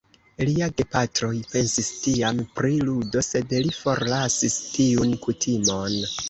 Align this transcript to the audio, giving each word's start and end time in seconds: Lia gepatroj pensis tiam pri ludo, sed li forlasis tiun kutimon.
Lia 0.47 0.67
gepatroj 0.79 1.33
pensis 1.51 1.89
tiam 2.05 2.39
pri 2.55 2.71
ludo, 2.87 3.23
sed 3.29 3.53
li 3.67 3.75
forlasis 3.83 4.57
tiun 4.73 5.15
kutimon. 5.29 6.01